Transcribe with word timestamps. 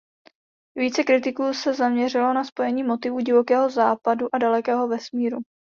Více 0.77 1.03
kritiků 1.03 1.53
se 1.53 1.73
zaměřilo 1.73 2.33
na 2.33 2.43
spojení 2.43 2.83
motivů 2.83 3.19
Divokého 3.19 3.69
západu 3.69 4.27
a 4.33 4.37
dalekého 4.37 4.87
vesmíru. 4.87 5.37